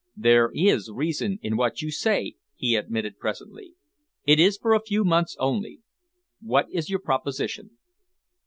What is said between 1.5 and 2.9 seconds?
what you say," he